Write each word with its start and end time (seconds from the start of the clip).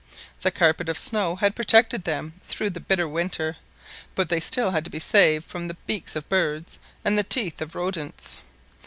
The 0.41 0.49
carpet 0.49 0.89
of 0.89 0.97
snow 0.97 1.35
had 1.35 1.55
protected 1.55 2.05
them 2.05 2.33
through 2.43 2.71
the 2.71 2.79
bitter 2.79 3.07
winter; 3.07 3.57
but 4.15 4.29
they 4.29 4.37
had 4.37 4.43
still 4.43 4.71
to 4.71 4.89
be 4.89 4.99
saved 4.99 5.45
from 5.47 5.67
the 5.67 5.77
beaks 5.85 6.15
of 6.15 6.27
birds 6.27 6.79
and 7.05 7.19
the 7.19 7.23
teeth 7.23 7.61
of 7.61 7.75
rodents. 7.75 8.39